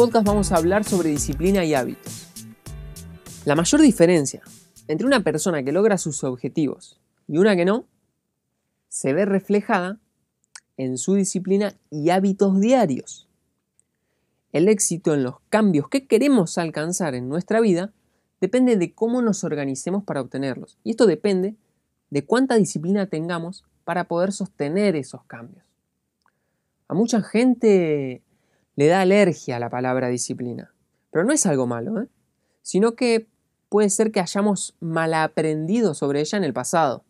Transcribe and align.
podcast 0.00 0.26
vamos 0.26 0.50
a 0.50 0.56
hablar 0.56 0.84
sobre 0.84 1.10
disciplina 1.10 1.62
y 1.62 1.74
hábitos. 1.74 2.26
La 3.44 3.54
mayor 3.54 3.82
diferencia 3.82 4.40
entre 4.88 5.06
una 5.06 5.22
persona 5.22 5.62
que 5.62 5.72
logra 5.72 5.98
sus 5.98 6.24
objetivos 6.24 6.98
y 7.28 7.36
una 7.36 7.54
que 7.54 7.66
no 7.66 7.84
se 8.88 9.12
ve 9.12 9.26
reflejada 9.26 9.98
en 10.78 10.96
su 10.96 11.16
disciplina 11.16 11.74
y 11.90 12.08
hábitos 12.08 12.58
diarios. 12.62 13.28
El 14.52 14.68
éxito 14.68 15.12
en 15.12 15.22
los 15.22 15.34
cambios 15.50 15.90
que 15.90 16.06
queremos 16.06 16.56
alcanzar 16.56 17.14
en 17.14 17.28
nuestra 17.28 17.60
vida 17.60 17.92
depende 18.40 18.76
de 18.76 18.94
cómo 18.94 19.20
nos 19.20 19.44
organicemos 19.44 20.02
para 20.02 20.22
obtenerlos. 20.22 20.78
Y 20.82 20.92
esto 20.92 21.04
depende 21.04 21.56
de 22.08 22.24
cuánta 22.24 22.54
disciplina 22.54 23.04
tengamos 23.04 23.64
para 23.84 24.04
poder 24.04 24.32
sostener 24.32 24.96
esos 24.96 25.24
cambios. 25.24 25.62
A 26.88 26.94
mucha 26.94 27.20
gente 27.20 28.22
le 28.80 28.86
da 28.86 29.02
alergia 29.02 29.56
a 29.56 29.58
la 29.58 29.68
palabra 29.68 30.08
disciplina, 30.08 30.72
pero 31.10 31.22
no 31.22 31.34
es 31.34 31.44
algo 31.44 31.66
malo, 31.66 32.00
¿eh? 32.00 32.08
sino 32.62 32.94
que 32.94 33.28
puede 33.68 33.90
ser 33.90 34.10
que 34.10 34.20
hayamos 34.20 34.74
malaprendido 34.80 35.92
sobre 35.92 36.20
ella 36.20 36.38
en 36.38 36.44
el 36.44 36.54
pasado. 36.54 37.04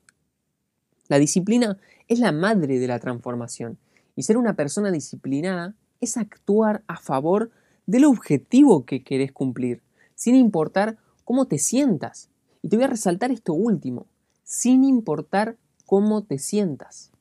La 1.06 1.20
disciplina 1.20 1.78
es 2.08 2.18
la 2.18 2.32
madre 2.32 2.80
de 2.80 2.88
la 2.88 2.98
transformación 2.98 3.78
y 4.16 4.24
ser 4.24 4.36
una 4.36 4.54
persona 4.54 4.90
disciplinada 4.90 5.76
es 6.00 6.16
actuar 6.16 6.82
a 6.88 6.96
favor 6.96 7.52
del 7.86 8.04
objetivo 8.04 8.84
que 8.84 9.04
querés 9.04 9.30
cumplir, 9.30 9.80
sin 10.16 10.34
importar 10.34 10.98
cómo 11.22 11.46
te 11.46 11.58
sientas. 11.58 12.30
Y 12.62 12.68
te 12.68 12.74
voy 12.74 12.86
a 12.86 12.88
resaltar 12.88 13.30
esto 13.30 13.54
último, 13.54 14.08
sin 14.42 14.82
importar 14.82 15.56
cómo 15.86 16.24
te 16.24 16.40
sientas. 16.40 17.12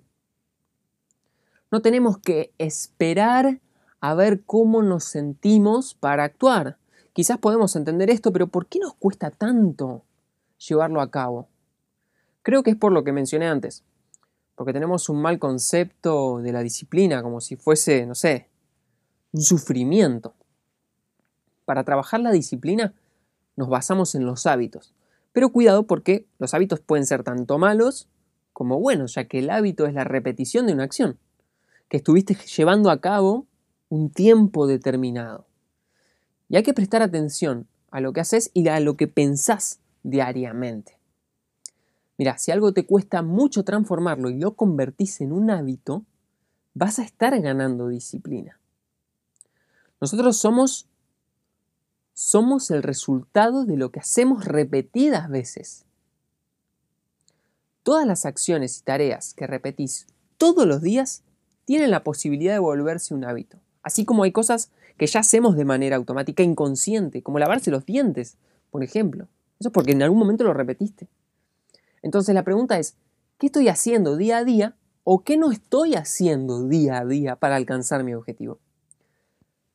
No 1.69 1.83
tenemos 1.83 2.17
que 2.17 2.51
esperar 2.57 3.59
a 4.01 4.13
ver 4.13 4.43
cómo 4.45 4.81
nos 4.81 5.03
sentimos 5.03 5.93
para 5.93 6.23
actuar. 6.23 6.77
Quizás 7.13 7.37
podemos 7.37 7.75
entender 7.75 8.09
esto, 8.09 8.31
pero 8.31 8.47
¿por 8.47 8.67
qué 8.67 8.79
nos 8.79 8.93
cuesta 8.95 9.31
tanto 9.31 10.03
llevarlo 10.67 11.01
a 11.01 11.11
cabo? 11.11 11.47
Creo 12.43 12.63
que 12.63 12.71
es 12.71 12.77
por 12.77 12.91
lo 12.91 13.03
que 13.03 13.11
mencioné 13.11 13.47
antes, 13.47 13.83
porque 14.55 14.73
tenemos 14.73 15.09
un 15.09 15.21
mal 15.21 15.39
concepto 15.39 16.39
de 16.39 16.51
la 16.51 16.61
disciplina, 16.61 17.21
como 17.21 17.41
si 17.41 17.55
fuese, 17.55 18.05
no 18.05 18.15
sé, 18.15 18.47
un 19.31 19.41
sufrimiento. 19.41 20.33
Para 21.65 21.83
trabajar 21.83 22.19
la 22.21 22.31
disciplina 22.31 22.93
nos 23.55 23.69
basamos 23.69 24.15
en 24.15 24.25
los 24.25 24.45
hábitos. 24.45 24.93
Pero 25.33 25.51
cuidado 25.51 25.83
porque 25.83 26.25
los 26.39 26.53
hábitos 26.53 26.79
pueden 26.79 27.05
ser 27.05 27.23
tanto 27.23 27.57
malos 27.57 28.07
como 28.53 28.79
buenos, 28.79 29.13
ya 29.15 29.25
que 29.25 29.39
el 29.39 29.49
hábito 29.49 29.85
es 29.85 29.93
la 29.93 30.03
repetición 30.03 30.65
de 30.65 30.73
una 30.73 30.83
acción 30.83 31.19
que 31.89 31.97
estuviste 31.97 32.35
llevando 32.35 32.89
a 32.89 33.01
cabo 33.01 33.45
un 33.89 34.09
tiempo 34.09 34.67
determinado. 34.67 35.45
Y 36.47 36.55
hay 36.55 36.63
que 36.63 36.73
prestar 36.73 37.01
atención 37.01 37.67
a 37.91 38.01
lo 38.01 38.13
que 38.13 38.21
haces 38.21 38.51
y 38.53 38.67
a 38.67 38.79
lo 38.79 38.95
que 38.95 39.07
pensás 39.07 39.79
diariamente. 40.03 40.97
Mira, 42.17 42.37
si 42.37 42.51
algo 42.51 42.73
te 42.73 42.85
cuesta 42.85 43.21
mucho 43.21 43.63
transformarlo 43.63 44.29
y 44.29 44.37
lo 44.37 44.55
convertís 44.55 45.21
en 45.21 45.31
un 45.31 45.49
hábito, 45.49 46.03
vas 46.73 46.99
a 46.99 47.03
estar 47.03 47.39
ganando 47.41 47.87
disciplina. 47.87 48.59
Nosotros 49.99 50.37
somos 50.37 50.87
somos 52.13 52.69
el 52.69 52.83
resultado 52.83 53.63
de 53.63 53.77
lo 53.77 53.91
que 53.91 54.01
hacemos 54.01 54.43
repetidas 54.43 55.29
veces. 55.29 55.85
Todas 57.81 58.05
las 58.05 58.25
acciones 58.25 58.77
y 58.77 58.83
tareas 58.83 59.33
que 59.33 59.47
repetís 59.47 60.05
todos 60.37 60.67
los 60.67 60.81
días 60.81 61.23
tienen 61.63 61.91
la 61.91 62.03
posibilidad 62.03 62.51
de 62.51 62.59
volverse 62.59 63.13
un 63.13 63.23
hábito. 63.23 63.61
Así 63.83 64.05
como 64.05 64.23
hay 64.23 64.31
cosas 64.31 64.71
que 64.97 65.07
ya 65.07 65.21
hacemos 65.21 65.55
de 65.55 65.65
manera 65.65 65.95
automática, 65.95 66.43
inconsciente, 66.43 67.23
como 67.23 67.39
lavarse 67.39 67.71
los 67.71 67.85
dientes, 67.85 68.37
por 68.71 68.83
ejemplo. 68.83 69.27
Eso 69.59 69.69
es 69.69 69.73
porque 69.73 69.91
en 69.91 70.03
algún 70.03 70.19
momento 70.19 70.43
lo 70.43 70.53
repetiste. 70.53 71.07
Entonces 72.01 72.35
la 72.35 72.43
pregunta 72.43 72.79
es, 72.79 72.95
¿qué 73.37 73.47
estoy 73.47 73.67
haciendo 73.67 74.17
día 74.17 74.37
a 74.37 74.43
día 74.43 74.75
o 75.03 75.23
qué 75.23 75.37
no 75.37 75.51
estoy 75.51 75.95
haciendo 75.95 76.67
día 76.67 76.99
a 76.99 77.05
día 77.05 77.35
para 77.35 77.55
alcanzar 77.55 78.03
mi 78.03 78.13
objetivo? 78.13 78.59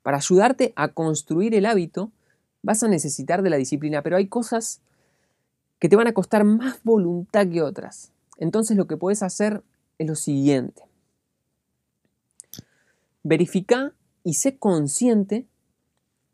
Para 0.02 0.18
ayudarte 0.18 0.72
a 0.76 0.88
construir 0.88 1.54
el 1.54 1.66
hábito, 1.66 2.10
vas 2.62 2.82
a 2.82 2.88
necesitar 2.88 3.42
de 3.42 3.50
la 3.50 3.56
disciplina, 3.56 4.02
pero 4.02 4.16
hay 4.16 4.26
cosas 4.26 4.80
que 5.78 5.88
te 5.88 5.96
van 5.96 6.06
a 6.06 6.14
costar 6.14 6.44
más 6.44 6.82
voluntad 6.82 7.46
que 7.48 7.62
otras. 7.62 8.10
Entonces 8.38 8.76
lo 8.76 8.86
que 8.86 8.96
puedes 8.96 9.22
hacer 9.22 9.62
es 9.98 10.06
lo 10.06 10.14
siguiente. 10.14 10.82
Verifica 13.24 13.92
y 14.22 14.34
sé 14.34 14.58
consciente 14.58 15.46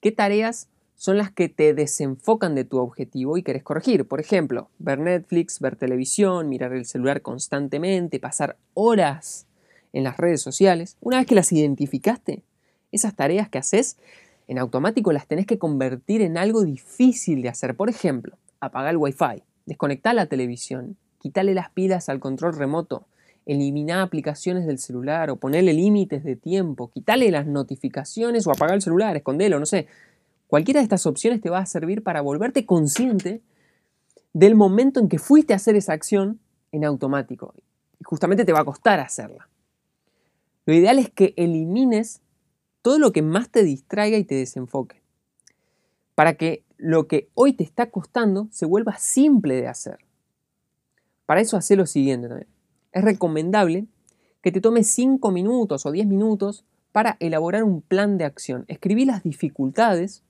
qué 0.00 0.10
tareas 0.10 0.68
son 0.96 1.16
las 1.16 1.30
que 1.30 1.48
te 1.48 1.72
desenfocan 1.72 2.54
de 2.54 2.64
tu 2.64 2.78
objetivo 2.78 3.38
y 3.38 3.42
querés 3.42 3.62
corregir. 3.62 4.06
Por 4.06 4.20
ejemplo, 4.20 4.68
ver 4.78 4.98
Netflix, 4.98 5.60
ver 5.60 5.76
televisión, 5.76 6.48
mirar 6.48 6.72
el 6.72 6.84
celular 6.84 7.22
constantemente, 7.22 8.20
pasar 8.20 8.58
horas 8.74 9.46
en 9.92 10.04
las 10.04 10.16
redes 10.16 10.42
sociales. 10.42 10.96
Una 11.00 11.18
vez 11.18 11.26
que 11.26 11.36
las 11.36 11.52
identificaste, 11.52 12.42
esas 12.92 13.14
tareas 13.14 13.48
que 13.48 13.58
haces 13.58 13.96
en 14.48 14.58
automático 14.58 15.12
las 15.12 15.28
tenés 15.28 15.46
que 15.46 15.58
convertir 15.58 16.22
en 16.22 16.36
algo 16.36 16.64
difícil 16.64 17.40
de 17.40 17.48
hacer. 17.50 17.76
Por 17.76 17.88
ejemplo, 17.88 18.36
apagar 18.58 18.90
el 18.90 18.96
Wi-Fi, 18.96 19.44
desconectar 19.64 20.14
la 20.14 20.26
televisión, 20.26 20.96
quitarle 21.20 21.54
las 21.54 21.70
pilas 21.70 22.08
al 22.08 22.18
control 22.18 22.56
remoto, 22.56 23.06
eliminar 23.46 24.00
aplicaciones 24.00 24.66
del 24.66 24.78
celular 24.78 25.30
o 25.30 25.36
ponerle 25.36 25.72
límites 25.72 26.24
de 26.24 26.36
tiempo, 26.36 26.90
quitarle 26.90 27.30
las 27.30 27.46
notificaciones 27.46 28.46
o 28.46 28.50
apagar 28.50 28.74
el 28.74 28.82
celular, 28.82 29.16
esconderlo, 29.16 29.58
no 29.58 29.66
sé. 29.66 29.86
Cualquiera 30.46 30.80
de 30.80 30.84
estas 30.84 31.06
opciones 31.06 31.40
te 31.40 31.50
va 31.50 31.58
a 31.58 31.66
servir 31.66 32.02
para 32.02 32.20
volverte 32.20 32.66
consciente 32.66 33.40
del 34.32 34.54
momento 34.54 35.00
en 35.00 35.08
que 35.08 35.18
fuiste 35.18 35.52
a 35.52 35.56
hacer 35.56 35.76
esa 35.76 35.92
acción 35.92 36.40
en 36.72 36.84
automático. 36.84 37.54
Y 37.98 38.04
justamente 38.04 38.44
te 38.44 38.52
va 38.52 38.60
a 38.60 38.64
costar 38.64 39.00
hacerla. 39.00 39.48
Lo 40.66 40.74
ideal 40.74 40.98
es 40.98 41.10
que 41.10 41.34
elimines 41.36 42.20
todo 42.82 42.98
lo 42.98 43.12
que 43.12 43.22
más 43.22 43.50
te 43.50 43.64
distraiga 43.64 44.16
y 44.16 44.24
te 44.24 44.34
desenfoque. 44.34 45.02
Para 46.14 46.34
que 46.34 46.64
lo 46.76 47.06
que 47.08 47.28
hoy 47.34 47.52
te 47.52 47.64
está 47.64 47.90
costando 47.90 48.48
se 48.50 48.66
vuelva 48.66 48.96
simple 48.98 49.54
de 49.54 49.68
hacer. 49.68 49.98
Para 51.26 51.40
eso 51.40 51.56
hace 51.56 51.76
lo 51.76 51.86
siguiente 51.86 52.28
también. 52.28 52.48
Es 52.92 53.04
recomendable 53.04 53.86
que 54.42 54.52
te 54.52 54.60
tomes 54.60 54.88
5 54.88 55.30
minutos 55.30 55.86
o 55.86 55.92
10 55.92 56.06
minutos 56.06 56.64
para 56.92 57.16
elaborar 57.20 57.62
un 57.62 57.82
plan 57.82 58.18
de 58.18 58.24
acción. 58.24 58.64
Escribí 58.68 59.04
las 59.04 59.22
dificultades 59.22 60.22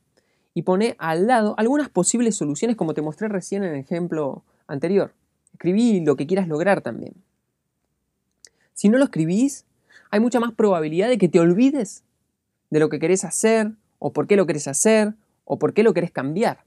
y 0.53 0.63
pone 0.63 0.97
al 0.99 1.27
lado 1.27 1.55
algunas 1.59 1.89
posibles 1.89 2.37
soluciones 2.37 2.77
como 2.77 2.95
te 2.95 3.03
mostré 3.03 3.29
recién 3.29 3.65
en 3.65 3.75
el 3.75 3.81
ejemplo 3.81 4.43
anterior. 4.67 5.15
Escribí 5.53 6.01
lo 6.05 6.17
que 6.17 6.27
quieras 6.27 6.49
lograr 6.49 6.83
también. 6.83 7.15
Si 8.75 8.89
no 8.89 8.99
lo 8.99 9.05
escribís, 9.05 9.65
hay 10.11 10.21
mucha 10.21 10.41
más 10.41 10.53
probabilidad 10.53 11.09
de 11.09 11.19
que 11.19 11.29
te 11.29 11.41
olvides 11.41 12.03
de 12.71 12.81
lo 12.81 12.89
que 12.89 12.99
querés 12.99 13.25
hacer, 13.25 13.73
o 13.99 14.13
por 14.13 14.27
qué 14.27 14.37
lo 14.37 14.47
querés 14.47 14.69
hacer, 14.69 15.15
o 15.45 15.59
por 15.59 15.75
qué 15.75 15.83
lo 15.83 15.93
querés 15.93 16.11
cambiar. 16.11 16.65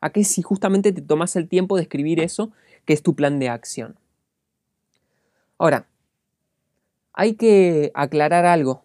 ¿A 0.00 0.10
qué 0.10 0.24
si 0.24 0.42
justamente 0.42 0.92
te 0.92 1.02
tomas 1.02 1.36
el 1.36 1.48
tiempo 1.48 1.76
de 1.76 1.82
escribir 1.82 2.20
eso, 2.20 2.52
que 2.84 2.92
es 2.92 3.02
tu 3.02 3.14
plan 3.14 3.38
de 3.38 3.48
acción? 3.48 3.96
Ahora, 5.60 5.86
hay 7.12 7.34
que 7.34 7.92
aclarar 7.94 8.46
algo. 8.46 8.82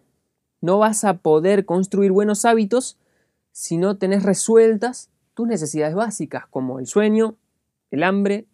No 0.60 0.78
vas 0.78 1.06
a 1.06 1.20
poder 1.20 1.64
construir 1.64 2.12
buenos 2.12 2.44
hábitos 2.44 3.00
si 3.54 3.78
no 3.78 3.98
tenés 3.98 4.24
resueltas 4.24 5.10
tus 5.36 5.48
necesidades 5.48 5.96
básicas, 5.96 6.48
como 6.48 6.80
el 6.80 6.86
sueño, 6.86 7.38
el 7.92 8.04
hambre 8.04 8.46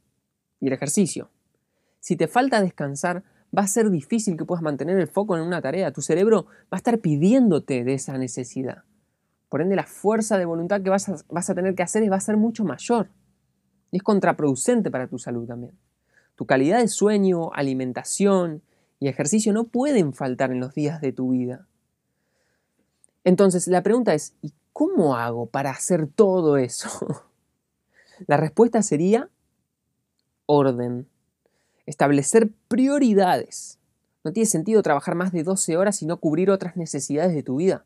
y 0.60 0.68
el 0.68 0.74
ejercicio. 0.74 1.32
Si 2.00 2.16
te 2.16 2.28
falta 2.28 2.62
descansar, 2.62 3.24
va 3.58 3.64
a 3.64 3.68
ser 3.68 3.90
difícil 3.90 4.38
que 4.38 4.46
puedas 4.46 4.62
mantener 4.62 5.00
el 5.00 5.08
foco 5.08 5.36
en 5.36 5.42
una 5.42 5.60
tarea. 5.60 5.92
Tu 5.92 6.04
cerebro 6.04 6.46
va 6.46 6.74
a 6.74 6.78
estar 6.78 7.00
pidiéndote 7.00 7.84
de 7.84 7.96
esa 7.96 8.20
necesidad. 8.20 8.84
Por 9.50 9.64
ende, 9.64 9.76
la 9.76 9.88
fuerza 9.88 10.38
de 10.38 10.46
voluntad 10.46 10.84
que 10.84 10.92
vas 10.92 11.10
a, 11.10 11.16
vas 11.28 11.50
a 11.50 11.56
tener 11.56 11.74
que 11.74 11.82
hacer 11.82 12.04
va 12.12 12.18
a 12.18 12.20
ser 12.20 12.38
mucho 12.38 12.66
mayor. 12.66 13.10
Y 13.90 13.98
es 13.98 14.04
contraproducente 14.04 14.92
para 14.92 15.08
tu 15.08 15.18
salud 15.18 15.48
también. 15.48 15.74
Tu 16.42 16.48
calidad 16.48 16.80
de 16.80 16.88
sueño, 16.88 17.54
alimentación 17.54 18.64
y 19.00 19.10
ejercicio 19.10 19.54
no 19.54 19.66
pueden 19.66 20.12
faltar 20.12 20.50
en 20.50 20.60
los 20.60 20.74
días 20.74 21.00
de 21.00 21.12
tu 21.12 21.30
vida. 21.30 21.68
Entonces, 23.24 23.68
la 23.68 23.84
pregunta 23.84 24.16
es, 24.16 24.34
¿y 24.42 24.52
cómo 24.74 25.16
hago 25.16 25.46
para 25.46 25.70
hacer 25.70 26.08
todo 26.08 26.58
eso? 26.58 26.90
La 28.26 28.38
respuesta 28.38 28.82
sería 28.82 29.30
orden. 30.48 31.08
Establecer 31.86 32.50
prioridades. 32.68 33.78
No 34.24 34.34
tiene 34.34 34.48
sentido 34.48 34.82
trabajar 34.82 35.14
más 35.14 35.32
de 35.32 35.44
12 35.44 35.78
horas 35.78 36.02
y 36.02 36.08
no 36.08 36.18
cubrir 36.18 36.50
otras 36.50 36.76
necesidades 36.76 37.36
de 37.36 37.44
tu 37.44 37.58
vida, 37.58 37.86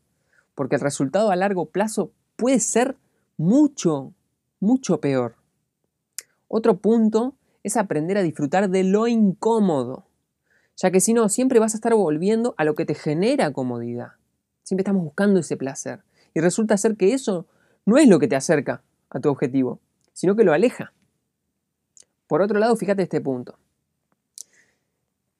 porque 0.54 0.76
el 0.76 0.80
resultado 0.80 1.30
a 1.30 1.36
largo 1.36 1.66
plazo 1.66 2.10
puede 2.36 2.60
ser 2.60 2.96
mucho, 3.36 4.14
mucho 4.60 4.98
peor. 4.98 5.34
Otro 6.48 6.78
punto 6.78 7.34
es 7.66 7.76
aprender 7.76 8.16
a 8.16 8.22
disfrutar 8.22 8.70
de 8.70 8.84
lo 8.84 9.08
incómodo, 9.08 10.06
ya 10.76 10.92
que 10.92 11.00
si 11.00 11.12
no, 11.12 11.28
siempre 11.28 11.58
vas 11.58 11.74
a 11.74 11.78
estar 11.78 11.92
volviendo 11.94 12.54
a 12.58 12.64
lo 12.64 12.76
que 12.76 12.86
te 12.86 12.94
genera 12.94 13.52
comodidad. 13.52 14.12
Siempre 14.62 14.82
estamos 14.82 15.02
buscando 15.02 15.40
ese 15.40 15.56
placer. 15.56 16.04
Y 16.32 16.38
resulta 16.38 16.76
ser 16.76 16.96
que 16.96 17.12
eso 17.12 17.46
no 17.84 17.98
es 17.98 18.06
lo 18.06 18.20
que 18.20 18.28
te 18.28 18.36
acerca 18.36 18.82
a 19.10 19.18
tu 19.18 19.30
objetivo, 19.30 19.80
sino 20.12 20.36
que 20.36 20.44
lo 20.44 20.52
aleja. 20.52 20.92
Por 22.28 22.40
otro 22.40 22.60
lado, 22.60 22.76
fíjate 22.76 23.02
este 23.02 23.20
punto. 23.20 23.58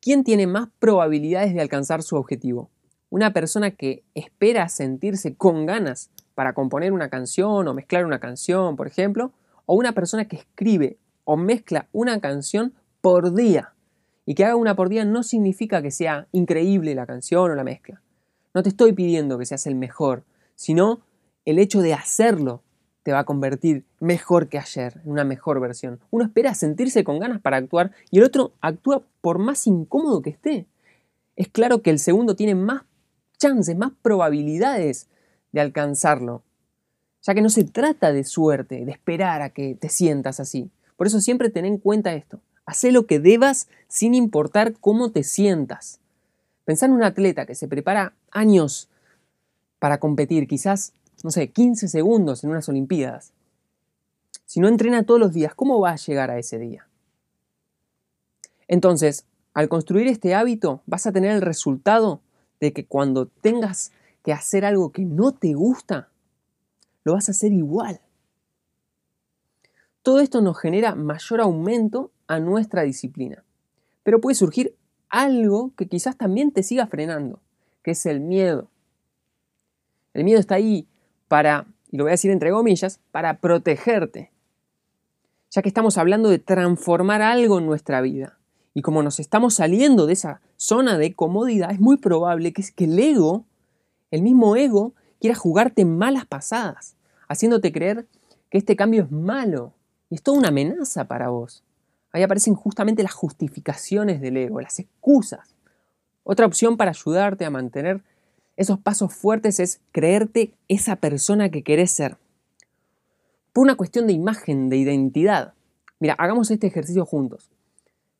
¿Quién 0.01 0.25
tiene 0.25 0.49
más 0.49 0.69
probabilidades 0.81 1.55
de 1.55 1.61
alcanzar 1.61 2.03
su 2.03 2.17
objetivo? 2.17 2.71
¿Una 3.09 3.33
persona 3.33 3.71
que 3.71 4.03
espera 4.17 4.69
sentirse 4.69 5.37
con 5.37 5.65
ganas 5.65 6.11
para 6.35 6.55
componer 6.55 6.93
una 6.93 7.09
canción 7.09 7.69
o 7.69 7.75
mezclar 7.75 8.05
una 8.05 8.19
canción, 8.19 8.75
por 8.75 8.89
ejemplo? 8.89 9.31
¿O 9.65 9.77
una 9.77 9.93
persona 9.93 10.27
que 10.27 10.37
escribe 10.37 10.99
o 11.27 11.37
mezcla 11.37 11.89
una 11.93 12.19
canción 12.21 12.73
por 13.03 13.35
día? 13.35 13.75
Y 14.25 14.35
que 14.35 14.47
haga 14.47 14.57
una 14.57 14.75
por 14.75 14.89
día 14.89 15.05
no 15.05 15.23
significa 15.23 15.83
que 15.83 15.91
sea 15.91 16.27
increíble 16.33 16.95
la 16.95 17.05
canción 17.05 17.51
o 17.51 17.55
la 17.55 17.65
mezcla. 17.65 18.01
No 18.55 18.63
te 18.63 18.71
estoy 18.71 18.95
pidiendo 18.95 19.39
que 19.39 19.45
seas 19.45 19.67
el 19.67 19.75
mejor, 19.75 20.25
sino 20.55 21.03
el 21.45 21.59
hecho 21.59 21.83
de 21.83 21.93
hacerlo 21.93 22.63
te 23.03 23.13
va 23.13 23.21
a 23.21 23.25
convertir 23.25 23.85
mejor 24.01 24.49
que 24.49 24.59
ayer, 24.59 25.01
en 25.05 25.13
una 25.13 25.23
mejor 25.23 25.61
versión. 25.61 26.01
Uno 26.11 26.25
espera 26.25 26.55
sentirse 26.55 27.05
con 27.05 27.21
ganas 27.21 27.41
para 27.41 27.57
actuar 27.57 27.93
y 28.11 28.19
el 28.19 28.25
otro 28.25 28.55
actúa 28.61 29.03
por 29.21 29.39
más 29.39 29.67
incómodo 29.69 30.23
que 30.23 30.31
esté. 30.31 30.67
Es 31.37 31.49
claro 31.49 31.83
que 31.83 31.91
el 31.91 32.01
segundo 32.01 32.35
tiene 32.35 32.57
más 32.57 32.83
chances, 33.39 33.77
más 33.77 33.93
probabilidades 34.03 35.09
de 35.53 35.61
alcanzarlo, 35.61 36.43
ya 37.23 37.35
que 37.35 37.43
no 37.43 37.49
se 37.49 37.63
trata 37.63 38.13
de 38.13 38.25
suerte, 38.25 38.85
de 38.85 38.91
esperar 38.91 39.41
a 39.41 39.51
que 39.51 39.77
te 39.77 39.89
sientas 39.89 40.41
así. 40.41 40.71
Por 40.97 41.07
eso 41.07 41.21
siempre 41.21 41.51
ten 41.51 41.65
en 41.65 41.79
cuenta 41.79 42.15
esto. 42.15 42.41
Haz 42.65 42.85
lo 42.85 43.07
que 43.07 43.21
debas 43.21 43.69
sin 43.89 44.15
importar 44.15 44.75
cómo 44.81 45.13
te 45.13 45.23
sientas. 45.23 46.01
Pensá 46.65 46.87
en 46.87 46.93
un 46.93 47.05
atleta 47.05 47.47
que 47.47 47.55
se 47.55 47.69
prepara 47.69 48.15
años 48.31 48.89
para 49.79 49.99
competir, 49.99 50.49
quizás 50.49 50.93
no 51.23 51.31
sé, 51.31 51.49
15 51.49 51.89
segundos 51.89 52.45
en 52.45 52.51
unas 52.51 52.69
Olimpiadas. 52.69 53.33
Si 54.45 54.61
no 54.61 54.69
entrena 54.69 55.05
todos 55.05 55.19
los 55.19 55.33
días, 55.33 55.55
¿cómo 55.55 55.81
va 55.81 55.91
a 55.91 55.97
llegar 55.97 56.31
a 56.31 56.39
ese 56.39 56.59
día? 56.59 56.87
Entonces, 58.69 59.25
al 59.55 59.69
construir 59.69 60.07
este 60.07 60.35
hábito, 60.35 60.83
vas 60.87 61.07
a 61.07 61.13
tener 61.13 61.33
el 61.33 61.43
resultado 61.43 62.21
de 62.61 62.73
que 62.73 62.87
cuando 62.87 63.27
tengas 63.27 63.93
que 64.23 64.33
hacer 64.33 64.65
algo 64.65 64.93
que 64.93 65.05
no 65.05 65.33
te 65.33 65.55
gusta, 65.55 66.09
lo 67.05 67.15
vas 67.15 67.29
a 67.29 67.33
hacer 67.33 67.53
igual. 67.53 68.01
Todo 70.07 70.21
esto 70.21 70.41
nos 70.41 70.57
genera 70.57 70.95
mayor 70.95 71.41
aumento 71.41 72.13
a 72.29 72.39
nuestra 72.39 72.83
disciplina. 72.83 73.43
Pero 74.05 74.21
puede 74.21 74.37
surgir 74.37 74.77
algo 75.09 75.73
que 75.77 75.89
quizás 75.89 76.17
también 76.17 76.53
te 76.53 76.63
siga 76.63 76.87
frenando, 76.87 77.41
que 77.83 77.91
es 77.91 78.07
el 78.07 78.21
miedo. 78.21 78.71
El 80.15 80.23
miedo 80.23 80.39
está 80.39 80.55
ahí 80.55 80.87
para, 81.27 81.67
y 81.91 81.97
lo 81.97 82.05
voy 82.05 82.11
a 82.11 82.13
decir 82.13 82.31
entre 82.31 82.53
comillas, 82.53 83.01
para 83.11 83.41
protegerte. 83.41 84.31
Ya 85.51 85.61
que 85.61 85.69
estamos 85.69 85.99
hablando 85.99 86.29
de 86.29 86.39
transformar 86.39 87.21
algo 87.21 87.59
en 87.59 87.67
nuestra 87.67 88.01
vida. 88.01 88.39
Y 88.75 88.83
como 88.83 89.03
nos 89.03 89.19
estamos 89.19 89.55
saliendo 89.55 90.07
de 90.07 90.13
esa 90.13 90.41
zona 90.57 90.99
de 90.99 91.15
comodidad, 91.15 91.73
es 91.73 91.81
muy 91.81 91.97
probable 91.97 92.53
que, 92.53 92.63
que 92.77 92.85
el 92.85 92.97
ego, 92.97 93.45
el 94.13 94.23
mismo 94.23 94.55
ego, 94.55 94.95
quiera 95.21 95.35
jugarte 95.35 95.85
malas 95.85 96.27
pasadas, 96.27 96.95
haciéndote 97.27 97.73
creer 97.73 98.07
que 98.51 98.59
este 98.59 98.77
cambio 98.77 99.03
es 99.03 99.11
malo. 99.11 99.73
Y 100.11 100.17
es 100.17 100.23
toda 100.23 100.39
una 100.39 100.49
amenaza 100.49 101.07
para 101.07 101.29
vos. 101.29 101.63
Ahí 102.13 102.23
aparecen 102.23 102.55
justamente 102.55 103.03
las 103.03 103.13
justificaciones 103.13 104.21
del 104.21 104.37
ego, 104.37 104.61
las 104.61 104.79
excusas. 104.79 105.55
Otra 106.25 106.47
opción 106.47 106.77
para 106.77 106.91
ayudarte 106.91 107.45
a 107.45 107.51
mantener 107.51 108.03
esos 108.57 108.79
pasos 108.79 109.15
fuertes 109.15 109.61
es 109.61 109.81
creerte 109.93 110.55
esa 110.69 110.97
persona 110.97 111.51
que 111.51 111.63
querés 111.63 111.91
ser. 111.91 112.17
Por 113.53 113.65
una 113.65 113.75
cuestión 113.75 114.07
de 114.07 114.15
imagen, 114.15 114.71
de 114.71 114.79
identidad. 114.79 115.53
Mira, 115.99 116.15
hagamos 116.19 116.51
este 116.51 116.67
ejercicio 116.67 117.05
juntos. 117.05 117.51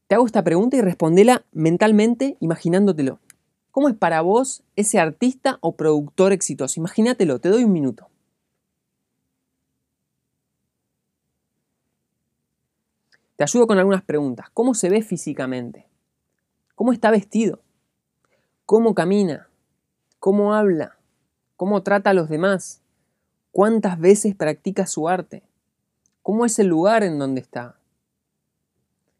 Te 0.09 0.15
hago 0.15 0.27
esta 0.27 0.45
pregunta 0.45 0.77
y 0.77 0.83
respondela 0.83 1.45
mentalmente 1.53 2.37
imaginándotelo. 2.41 3.19
¿Cómo 3.71 3.89
es 3.89 3.95
para 3.95 4.21
vos 4.21 4.63
ese 4.77 4.99
artista 4.99 5.59
o 5.61 5.73
productor 5.73 6.33
exitoso? 6.33 6.81
Imagínatelo, 6.81 7.39
te 7.41 7.49
doy 7.49 7.65
un 7.65 7.73
minuto. 7.73 8.09
Te 13.37 13.45
ayudo 13.45 13.67
con 13.67 13.79
algunas 13.79 14.03
preguntas. 14.03 14.49
¿Cómo 14.53 14.75
se 14.75 14.89
ve 14.89 15.03
físicamente? 15.03 15.87
¿Cómo 16.75 16.93
está 16.93 17.11
vestido? 17.11 17.63
¿Cómo 18.65 18.95
camina? 18.95 19.49
cómo 20.27 20.55
habla, 20.55 20.99
cómo 21.57 21.85
trata 21.85 22.11
a 22.11 22.13
los 22.13 22.29
demás, 22.29 22.83
cuántas 23.53 23.97
veces 24.01 24.35
practica 24.35 24.85
su 24.85 25.09
arte, 25.09 25.45
cómo 26.21 26.45
es 26.45 26.59
el 26.59 26.67
lugar 26.67 27.05
en 27.05 27.19
donde 27.19 27.41
está. 27.41 27.79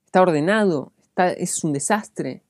Está 0.05 0.23
ordenado, 0.23 0.91
es 1.17 1.63
un 1.63 1.73
desastre. 1.73 2.43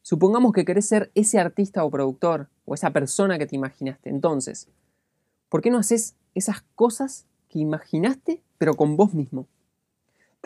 Supongamos 0.00 0.52
que 0.52 0.64
querés 0.64 0.88
ser 0.88 1.10
ese 1.14 1.38
artista 1.38 1.84
o 1.84 1.90
productor 1.90 2.48
o 2.64 2.72
esa 2.72 2.92
persona 2.92 3.38
que 3.38 3.46
te 3.46 3.56
imaginaste. 3.56 4.08
Entonces, 4.08 4.68
¿por 5.50 5.60
qué 5.60 5.70
no 5.70 5.76
haces 5.76 6.14
esas 6.34 6.62
cosas 6.74 7.26
que 7.50 7.58
imaginaste 7.58 8.42
pero 8.56 8.72
con 8.72 8.96
vos 8.96 9.12
mismo? 9.12 9.46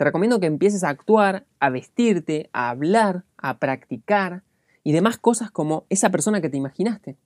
Te 0.01 0.05
recomiendo 0.05 0.39
que 0.39 0.47
empieces 0.47 0.83
a 0.83 0.89
actuar, 0.89 1.45
a 1.59 1.69
vestirte, 1.69 2.49
a 2.53 2.71
hablar, 2.71 3.23
a 3.37 3.59
practicar, 3.59 4.41
y 4.83 4.93
demás 4.93 5.19
cosas 5.19 5.51
como 5.51 5.85
esa 5.89 6.09
persona 6.09 6.41
que 6.41 6.49
te 6.49 6.57
imaginaste. 6.57 7.17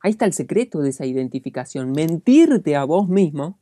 Ahí 0.00 0.12
está 0.12 0.24
el 0.24 0.32
secreto 0.32 0.80
de 0.80 0.88
esa 0.88 1.04
identificación, 1.04 1.92
mentirte 1.92 2.74
a 2.74 2.84
vos 2.84 3.10
mismo 3.10 3.58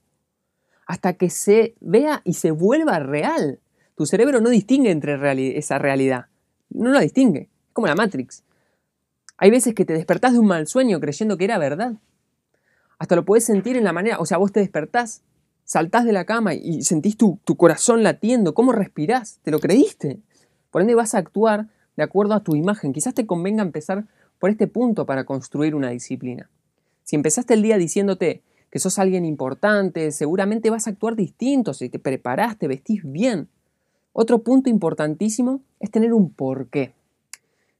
hasta 0.86 1.14
que 1.14 1.30
se 1.30 1.74
vea 1.80 2.22
y 2.22 2.34
se 2.34 2.52
vuelva 2.52 3.00
real. 3.00 3.58
Tu 3.96 4.06
cerebro 4.06 4.40
no 4.40 4.50
distingue 4.50 4.92
entre 4.92 5.58
esa 5.58 5.78
realidad, 5.78 6.26
no 6.70 6.92
la 6.92 7.00
distingue, 7.00 7.40
es 7.40 7.72
como 7.72 7.88
la 7.88 7.96
Matrix. 7.96 8.44
Hay 9.36 9.50
veces 9.50 9.74
que 9.74 9.84
te 9.84 9.94
despertás 9.94 10.34
de 10.34 10.38
un 10.38 10.46
mal 10.46 10.68
sueño 10.68 11.00
creyendo 11.00 11.38
que 11.38 11.44
era 11.44 11.58
verdad. 11.58 11.94
Hasta 13.00 13.16
lo 13.16 13.24
puedes 13.24 13.44
sentir 13.44 13.76
en 13.76 13.82
la 13.82 13.92
manera, 13.92 14.20
o 14.20 14.26
sea, 14.26 14.38
vos 14.38 14.52
te 14.52 14.60
despertás, 14.60 15.24
saltás 15.68 16.06
de 16.06 16.12
la 16.12 16.24
cama 16.24 16.54
y 16.54 16.80
sentís 16.80 17.18
tu, 17.18 17.38
corazón 17.58 18.02
latiendo, 18.02 18.54
cómo 18.54 18.72
respirás, 18.72 19.38
te 19.42 19.50
lo 19.50 19.60
creíste. 19.60 20.18
Por 20.70 20.80
ende 20.80 20.94
vas 20.94 21.14
a 21.14 21.18
actuar 21.18 21.68
de 21.94 22.02
acuerdo 22.02 22.32
a 22.32 22.42
tu 22.42 22.56
imagen. 22.56 22.94
Quizás 22.94 23.12
te 23.12 23.26
convenga 23.26 23.62
empezar 23.62 24.06
por 24.38 24.48
este 24.48 24.66
punto 24.66 25.04
para 25.04 25.24
construir 25.24 25.74
una 25.74 25.90
disciplina. 25.90 26.48
Si 27.04 27.16
empezaste 27.16 27.52
el 27.52 27.60
día 27.60 27.76
diciéndote 27.76 28.42
que 28.70 28.78
sos 28.78 28.98
alguien 28.98 29.26
importante, 29.26 30.10
seguramente 30.10 30.70
vas 30.70 30.86
a 30.86 30.90
actuar 30.90 31.16
distinto 31.16 31.74
si 31.74 31.90
te 31.90 31.98
preparaste, 31.98 32.66
vestís 32.66 33.02
bien. 33.04 33.48
Otro 34.14 34.38
punto 34.38 34.70
importantísimo 34.70 35.60
es 35.80 35.90
tener 35.90 36.14
un 36.14 36.30
porqué. 36.30 36.94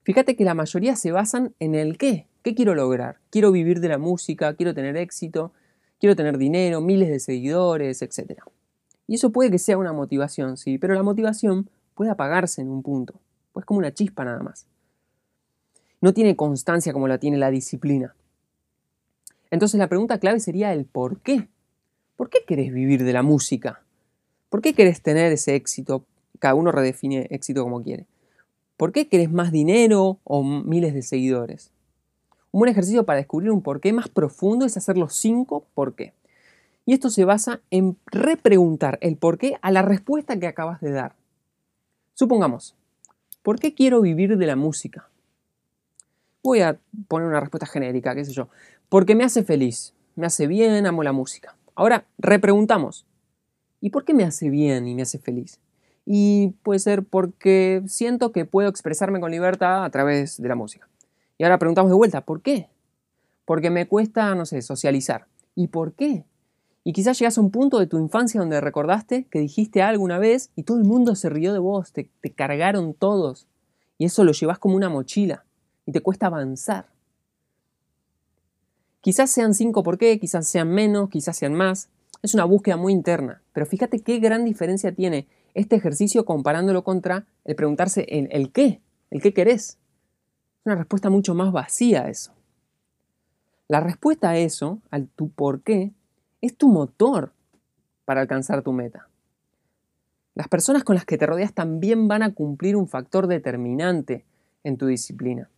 Fíjate 0.03 0.37
que 0.37 0.45
la 0.45 0.53
mayoría 0.55 0.95
se 0.95 1.11
basan 1.11 1.55
en 1.59 1.75
el 1.75 1.97
qué. 1.97 2.27
¿Qué 2.43 2.55
quiero 2.55 2.75
lograr? 2.75 3.17
Quiero 3.31 3.51
vivir 3.51 3.81
de 3.81 3.89
la 3.89 3.99
música, 3.99 4.55
quiero 4.57 4.75
tener 4.75 4.99
éxito, 4.99 5.53
quiero 5.99 6.17
tener 6.17 6.39
dinero, 6.39 6.81
miles 6.81 7.09
de 7.09 7.21
seguidores, 7.21 8.03
etc. 8.03 8.43
Y 9.07 9.17
eso 9.17 9.31
puede 9.31 9.51
que 9.51 9.59
sea 9.59 9.79
una 9.79 9.93
motivación, 9.93 10.57
sí, 10.57 10.79
pero 10.79 10.95
la 10.95 11.03
motivación 11.03 11.71
puede 11.95 12.11
apagarse 12.11 12.61
en 12.61 12.69
un 12.69 12.83
punto. 12.83 13.15
Es 13.57 13.65
como 13.65 13.79
una 13.79 13.93
chispa 13.93 14.25
nada 14.25 14.41
más. 14.41 14.67
No 16.01 16.15
tiene 16.15 16.37
constancia 16.37 16.93
como 16.93 17.09
la 17.09 17.19
tiene 17.19 17.39
la 17.39 17.51
disciplina. 17.51 18.15
Entonces 19.51 19.79
la 19.79 19.89
pregunta 19.89 20.19
clave 20.19 20.39
sería 20.41 20.73
el 20.73 20.85
por 20.85 21.21
qué. 21.21 21.49
¿Por 22.17 22.31
qué 22.31 22.41
querés 22.47 22.73
vivir 22.73 23.05
de 23.05 23.13
la 23.13 23.23
música? 23.23 23.83
¿Por 24.49 24.61
qué 24.61 24.75
querés 24.75 25.03
tener 25.03 25.33
ese 25.33 25.55
éxito? 25.55 26.05
Cada 26.39 26.55
uno 26.55 26.71
redefine 26.71 27.27
éxito 27.31 27.65
como 27.65 27.83
quiere. 27.83 28.07
¿Por 28.77 28.93
qué 28.93 29.09
querés 29.09 29.31
más 29.31 29.51
dinero 29.51 30.21
o 30.23 30.45
miles 30.45 30.95
de 30.95 31.03
seguidores? 31.03 31.73
Un 32.51 32.61
buen 32.61 32.71
ejercicio 32.71 33.05
para 33.05 33.19
descubrir 33.19 33.51
un 33.51 33.63
porqué 33.63 33.93
más 33.93 34.09
profundo 34.09 34.65
es 34.65 34.77
hacer 34.77 34.97
los 34.97 35.15
cinco 35.15 35.67
por 35.75 35.95
qué. 35.95 36.13
Y 36.87 36.95
esto 36.95 37.11
se 37.11 37.25
basa 37.25 37.61
en 37.71 37.97
repreguntar 38.07 38.99
el 39.03 39.17
por 39.17 39.39
qué 39.39 39.59
a 39.61 39.71
la 39.71 39.83
respuesta 39.83 40.39
que 40.39 40.47
acabas 40.47 40.81
de 40.81 40.93
dar. 40.93 41.15
Supongamos, 42.15 42.75
¿Por 43.49 43.59
qué 43.59 43.73
quiero 43.73 44.03
vivir 44.03 44.37
de 44.37 44.47
la 44.47 44.57
música? 44.57 45.09
Voy 46.43 46.61
a 46.61 46.79
poner 47.09 47.29
una 47.29 47.41
respuesta 47.41 47.67
genérica, 47.67 48.15
qué 48.15 48.23
sé 48.23 48.33
yo. 48.33 48.51
Porque 48.91 49.15
me 49.15 49.25
hace 49.25 49.43
feliz, 49.43 49.95
me 50.17 50.27
hace 50.27 50.47
bien, 50.47 50.87
amo 50.87 51.03
la 51.03 51.13
música. 51.13 51.57
Ahora, 51.75 52.05
repreguntamos. 52.19 53.07
¿Y 53.81 53.89
por 53.89 54.05
qué 54.05 54.13
me 54.13 54.25
hace 54.25 54.51
bien 54.51 54.87
y 54.87 54.95
me 54.95 55.01
hace 55.01 55.19
feliz? 55.19 55.61
Y 56.05 56.49
puede 56.63 56.79
ser 56.79 57.05
porque 57.05 57.83
siento 57.87 58.33
que 58.33 58.45
puedo 58.45 58.69
expresarme 58.69 59.19
con 59.19 59.31
libertad 59.31 59.83
a 59.83 59.89
través 59.89 60.37
de 60.43 60.49
la 60.49 60.57
música. 60.57 60.89
Y 61.39 61.45
ahora 61.45 61.59
preguntamos 61.59 61.91
de 61.91 61.97
vuelta, 61.97 62.21
¿por 62.23 62.43
qué? 62.43 62.69
Porque 63.45 63.71
me 63.71 63.87
cuesta, 63.87 64.35
no 64.35 64.45
sé, 64.45 64.61
socializar. 64.61 65.27
¿Y 65.55 65.69
por 65.69 65.95
qué? 65.95 66.25
Y 66.85 66.93
quizás 66.93 67.19
llegas 67.19 67.39
a 67.39 67.41
un 67.41 67.51
punto 67.51 67.79
de 67.79 67.87
tu 67.87 67.99
infancia 67.99 68.41
donde 68.41 68.61
recordaste 68.61 69.25
que 69.31 69.39
dijiste 69.39 69.83
algo 69.83 70.05
una 70.05 70.19
vez 70.19 70.51
y 70.57 70.65
todo 70.65 70.79
el 70.79 70.85
mundo 70.85 71.15
se 71.15 71.29
rió 71.29 71.53
de 71.53 71.59
vos, 71.59 71.93
te, 71.93 72.11
te 72.21 72.33
cargaron 72.33 72.95
todos. 72.95 73.47
Y 73.99 74.07
eso 74.07 74.25
lo 74.25 74.33
llevas 74.33 74.59
como 74.59 74.77
una 74.77 74.89
mochila 74.89 75.45
y 75.87 75.93
te 75.93 76.01
cuesta 76.01 76.27
avanzar. 76.27 76.87
Quizás 79.01 79.31
sean 79.31 79.55
5 79.55 79.83
por 79.83 79.97
qué, 79.97 80.19
quizás 80.19 80.49
sean 80.49 80.71
menos, 80.71 81.09
quizás 81.09 81.37
sean 81.37 81.55
más. 81.55 81.89
Es 82.23 82.35
una 82.35 82.45
búsqueda 82.45 82.77
muy 82.77 82.93
interna, 82.93 83.43
pero 83.53 83.65
fíjate 83.65 84.01
qué 84.01 84.19
gran 84.19 84.45
diferencia 84.45 84.93
tiene 84.93 85.29
este 85.55 85.77
ejercicio 85.77 86.25
comparándolo 86.25 86.85
contra 86.85 87.27
el 87.45 87.55
preguntarse 87.55 88.07
el, 88.09 88.29
el 88.33 88.51
qué, 88.51 88.81
el 89.11 89.23
qué 89.23 89.33
querés. 89.33 89.79
Una 90.69 90.77
respuesta 90.77 91.09
mucho 91.09 91.35
más 91.35 91.51
vacía 91.51 92.03
a 92.03 92.11
eso. 92.11 92.35
La 93.69 93.81
respuesta 93.81 94.29
a 94.29 94.37
eso, 94.37 94.83
al 94.91 95.09
tu 95.09 95.31
por 95.31 95.63
qué, 95.63 95.95
es 96.43 96.59
tu 96.59 96.69
motor 96.69 97.33
para 98.05 98.21
alcanzar 98.21 98.61
tu 98.61 98.75
meta. 98.75 99.09
Las 100.35 100.47
personas 100.47 100.85
con 100.85 100.95
las 100.95 101.07
que 101.07 101.17
te 101.17 101.25
rodeas 101.25 101.55
también 101.55 102.07
van 102.07 102.23
a 102.23 102.35
cumplir 102.35 102.77
un 102.77 102.87
factor 102.87 103.29
determinante 103.29 104.27
en 104.63 104.77
tu 104.77 104.85
disciplina. 104.85 105.49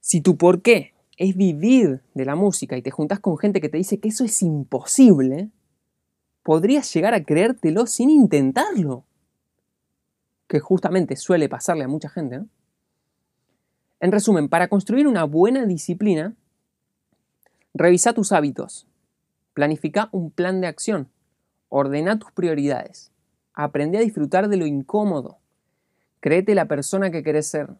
Si 0.00 0.20
tu 0.20 0.36
por 0.36 0.60
qué 0.60 0.92
es 1.16 1.36
vivir 1.36 2.02
de 2.14 2.24
la 2.24 2.34
música 2.34 2.76
y 2.76 2.82
te 2.82 2.90
juntas 2.90 3.20
con 3.20 3.38
gente 3.38 3.60
que 3.60 3.68
te 3.68 3.78
dice 3.78 4.00
que 4.00 4.08
eso 4.08 4.24
es 4.24 4.42
imposible, 4.42 5.48
podrías 6.42 6.92
llegar 6.92 7.14
a 7.14 7.22
creértelo 7.22 7.86
sin 7.86 8.10
intentarlo. 8.10 9.04
Que 10.48 10.58
justamente 10.58 11.14
suele 11.14 11.48
pasarle 11.48 11.84
a 11.84 11.88
mucha 11.88 12.08
gente. 12.08 12.42
En 14.02 14.10
resumen, 14.10 14.48
para 14.48 14.66
construir 14.66 15.06
una 15.06 15.22
buena 15.22 15.64
disciplina, 15.64 16.34
revisa 17.72 18.12
tus 18.12 18.32
hábitos, 18.32 18.88
planifica 19.54 20.08
un 20.10 20.32
plan 20.32 20.60
de 20.60 20.66
acción, 20.66 21.08
ordena 21.68 22.18
tus 22.18 22.32
prioridades, 22.32 23.12
aprende 23.54 23.98
a 23.98 24.00
disfrutar 24.00 24.48
de 24.48 24.56
lo 24.56 24.66
incómodo, 24.66 25.38
créete 26.18 26.56
la 26.56 26.66
persona 26.66 27.12
que 27.12 27.22
querés 27.22 27.46
ser, 27.46 27.76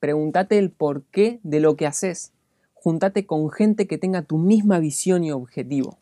pregúntate 0.00 0.58
el 0.58 0.70
porqué 0.70 1.40
de 1.42 1.60
lo 1.60 1.76
que 1.76 1.86
haces, 1.86 2.34
júntate 2.74 3.24
con 3.24 3.50
gente 3.50 3.86
que 3.86 3.96
tenga 3.96 4.20
tu 4.20 4.36
misma 4.36 4.80
visión 4.80 5.24
y 5.24 5.32
objetivo. 5.32 5.96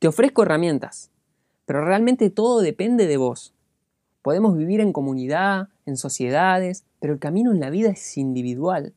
Te 0.00 0.08
ofrezco 0.08 0.42
herramientas, 0.42 1.10
pero 1.64 1.82
realmente 1.82 2.28
todo 2.28 2.60
depende 2.60 3.06
de 3.06 3.16
vos. 3.16 3.55
Podemos 4.26 4.56
vivir 4.56 4.80
en 4.80 4.92
comunidad, 4.92 5.68
en 5.84 5.96
sociedades, 5.96 6.82
pero 6.98 7.12
el 7.12 7.20
camino 7.20 7.52
en 7.52 7.60
la 7.60 7.70
vida 7.70 7.90
es 7.90 8.18
individual. 8.18 8.92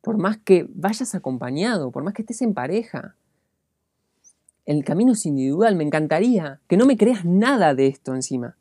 Por 0.00 0.16
más 0.16 0.36
que 0.36 0.68
vayas 0.72 1.16
acompañado, 1.16 1.90
por 1.90 2.04
más 2.04 2.14
que 2.14 2.22
estés 2.22 2.40
en 2.40 2.54
pareja. 2.54 3.16
El 4.64 4.84
camino 4.84 5.14
es 5.14 5.26
individual. 5.26 5.74
Me 5.74 5.82
encantaría 5.82 6.60
que 6.68 6.76
no 6.76 6.86
me 6.86 6.96
creas 6.96 7.24
nada 7.24 7.74
de 7.74 7.88
esto 7.88 8.14
encima. 8.14 8.56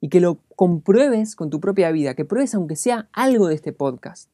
Y 0.00 0.08
que 0.08 0.20
lo 0.20 0.38
compruebes 0.56 1.36
con 1.36 1.50
tu 1.50 1.60
propia 1.60 1.90
vida, 1.90 2.14
que 2.14 2.24
pruebes 2.24 2.54
aunque 2.54 2.76
sea 2.76 3.10
algo 3.12 3.48
de 3.48 3.56
este 3.56 3.74
podcast. 3.74 4.30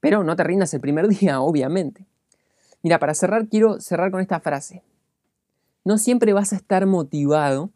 Pero 0.00 0.24
no 0.24 0.34
te 0.34 0.44
rindas 0.44 0.72
el 0.72 0.80
primer 0.80 1.08
día, 1.20 1.42
obviamente. 1.42 2.06
Mira, 2.82 2.98
para 2.98 3.12
cerrar 3.12 3.48
quiero 3.50 3.82
cerrar 3.82 4.10
con 4.10 4.22
esta 4.22 4.40
frase 4.40 4.82
no 5.84 5.98
siempre 5.98 6.32
vas 6.32 6.52
a 6.52 6.56
estar 6.56 6.86
motivado, 6.86 7.70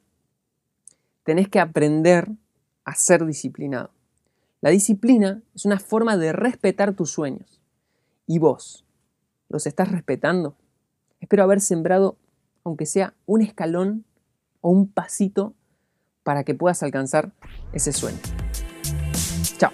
tenés 1.28 1.50
que 1.50 1.61
aprender 1.61 2.30
a 2.87 2.94
ser 2.94 3.26
disciplinado. 3.26 3.90
La 4.62 4.70
disciplina 4.70 5.42
es 5.54 5.66
una 5.66 5.78
forma 5.78 6.16
de 6.16 6.32
respetar 6.32 6.94
tus 6.94 7.11
sueños. 7.11 7.61
¿Y 8.26 8.38
vos? 8.38 8.87
¿Los 9.50 9.66
estás 9.66 9.92
respetando? 9.92 10.56
Espero 11.20 11.42
haber 11.42 11.61
sembrado, 11.61 12.16
aunque 12.64 12.87
sea 12.87 13.12
un 13.26 13.42
escalón 13.42 14.06
o 14.62 14.70
un 14.70 14.88
pasito, 14.90 15.52
para 16.23 16.44
que 16.44 16.54
puedas 16.54 16.82
alcanzar 16.82 17.32
ese 17.75 17.92
sueño. 17.92 18.20
Chao. 19.58 19.70